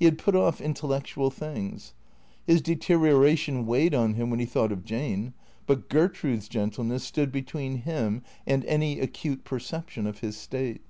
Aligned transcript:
He 0.00 0.04
had 0.04 0.18
put 0.18 0.34
off 0.34 0.60
intellectual 0.60 1.30
things. 1.30 1.94
His 2.44 2.60
deteri 2.60 3.12
oration 3.12 3.66
weighed 3.66 3.94
on 3.94 4.14
him 4.14 4.28
when 4.28 4.40
he 4.40 4.44
thought 4.44 4.72
of 4.72 4.84
Jane. 4.84 5.32
But 5.64 5.88
Ger 5.88 6.08
trude's 6.08 6.48
gentleness 6.48 7.04
stood 7.04 7.30
between 7.30 7.82
him 7.82 8.24
and 8.48 8.64
any 8.64 8.98
acute 8.98 9.44
perception 9.44 10.08
of 10.08 10.18
his 10.18 10.36
state. 10.36 10.80